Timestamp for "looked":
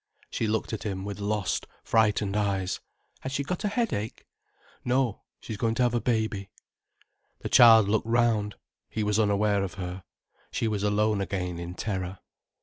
0.47-0.73, 7.87-8.07